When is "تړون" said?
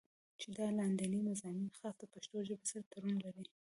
2.91-3.15